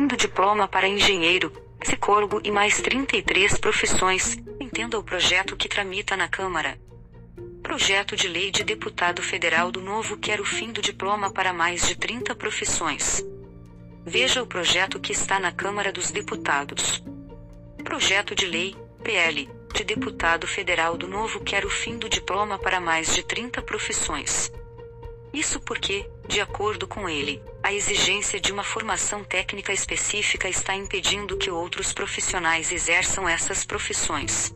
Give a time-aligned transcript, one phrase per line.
[0.00, 4.38] do diploma para engenheiro, psicólogo e mais 33 profissões.
[4.58, 6.80] Entenda o projeto que tramita na Câmara.
[7.62, 11.86] Projeto de lei de deputado federal do Novo quer o fim do diploma para mais
[11.86, 13.22] de 30 profissões.
[14.04, 17.04] Veja o projeto que está na Câmara dos Deputados.
[17.84, 18.74] Projeto de lei,
[19.04, 23.60] PL, de deputado federal do Novo quer o fim do diploma para mais de 30
[23.60, 24.50] profissões.
[25.32, 31.38] Isso porque, de acordo com ele, a exigência de uma formação técnica específica está impedindo
[31.38, 34.54] que outros profissionais exerçam essas profissões.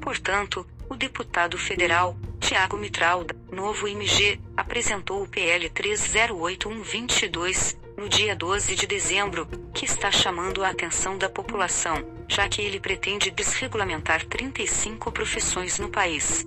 [0.00, 8.36] Portanto, o deputado federal, Tiago Mitral, da Novo MG, apresentou o PL 308122, no dia
[8.36, 14.26] 12 de dezembro, que está chamando a atenção da população, já que ele pretende desregulamentar
[14.26, 16.46] 35 profissões no país.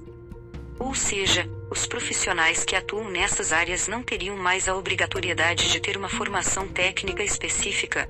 [0.78, 5.98] Ou seja, os profissionais que atuam nessas áreas não teriam mais a obrigatoriedade de ter
[5.98, 8.10] uma formação técnica específica.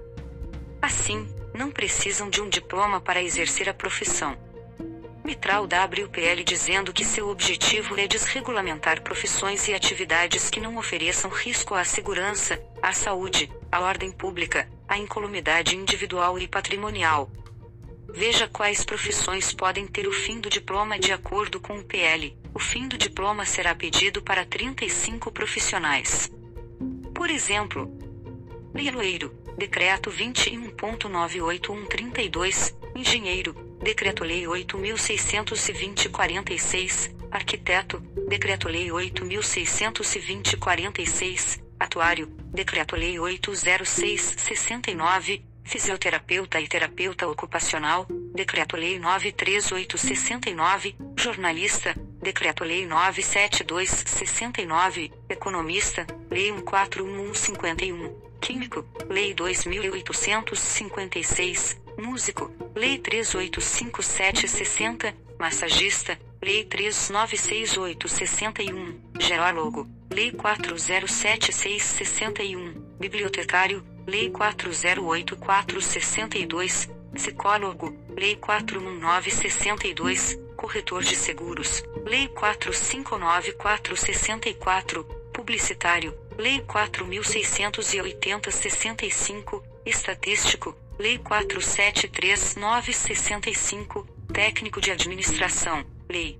[0.82, 4.38] Assim, não precisam de um diploma para exercer a profissão.
[5.24, 11.76] Mitral WPL dizendo que seu objetivo é desregulamentar profissões e atividades que não ofereçam risco
[11.76, 17.30] à segurança, à saúde, à ordem pública, à incolumidade individual e patrimonial.
[18.14, 22.38] Veja quais profissões podem ter o fim do diploma de acordo com o PL.
[22.54, 26.32] O fim do diploma será pedido para 35 profissionais.
[27.14, 27.94] Por exemplo,
[28.74, 47.28] leiloeiro, decreto 21.98132, engenheiro, decreto-lei 8620/46, arquiteto, decreto-lei 8620/46, atuário, decreto-lei 806/69, fisioterapeuta e terapeuta
[47.28, 65.14] ocupacional, Decreto-Lei 93869, jornalista, Decreto-Lei 97269, economista, Lei 141151, químico, Lei 2856, músico, Lei 385760,
[65.38, 81.84] massagista, Lei 396861, geólogo, Lei 407661, bibliotecário, Lei 408462, psicólogo, Lei 41962, corretor de seguros,
[82.04, 96.40] Lei 459464, publicitário, Lei 4680-65, estatístico, Lei 473965, técnico de administração, Lei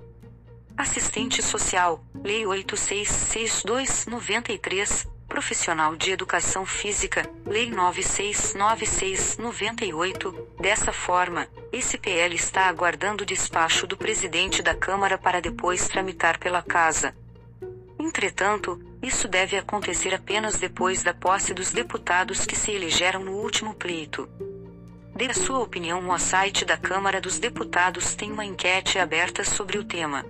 [0.76, 10.32] Assistente Social, Lei 866293, Profissional de Educação Física, Lei 9696-98.
[10.60, 16.38] Dessa forma, esse PL está aguardando o despacho do presidente da Câmara para depois tramitar
[16.38, 17.16] pela Casa.
[17.98, 23.74] Entretanto, isso deve acontecer apenas depois da posse dos deputados que se elegeram no último
[23.74, 24.28] pleito.
[25.16, 29.78] Dê a sua opinião no site da Câmara dos Deputados tem uma enquete aberta sobre
[29.78, 30.24] o tema.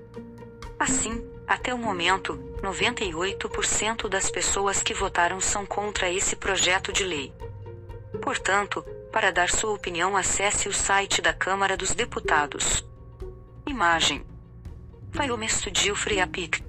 [0.79, 7.33] Assim, até o momento, 98% das pessoas que votaram são contra esse projeto de lei.
[8.23, 8.83] Portanto,
[9.13, 12.85] para dar sua opinião, acesse o site da Câmara dos Deputados.
[13.67, 14.25] Imagem:
[15.13, 15.31] Vai
[15.93, 16.64] o Freapic.